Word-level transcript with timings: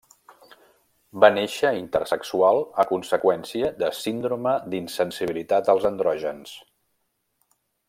Va 1.23 1.27
néixer 1.35 1.71
intersexual 1.79 2.61
a 2.83 2.87
conseqüència 2.93 3.69
de 3.83 3.91
síndrome 3.99 4.55
d'insensibilitat 4.73 5.71
als 5.77 5.87
andrògens. 5.93 6.57